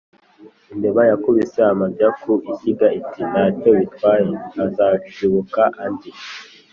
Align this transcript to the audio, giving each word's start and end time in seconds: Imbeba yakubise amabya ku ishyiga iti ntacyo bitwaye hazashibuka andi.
Imbeba 0.73 1.01
yakubise 1.11 1.59
amabya 1.71 2.09
ku 2.21 2.31
ishyiga 2.51 2.87
iti 2.99 3.21
ntacyo 3.31 3.69
bitwaye 3.79 4.25
hazashibuka 4.55 5.61
andi. 5.83 6.11